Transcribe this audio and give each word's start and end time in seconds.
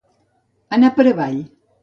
Anar 0.77 0.91
per 0.97 1.07
avall. 1.13 1.39